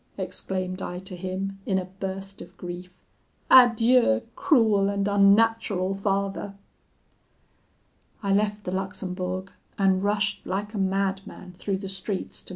[0.17, 2.89] exclaimed I to him, in a burst of grief,
[3.51, 6.55] 'adieu, cruel and unnatural father!'
[8.23, 12.49] "I left the Luxembourg, and rushed like a madman through the streets to M.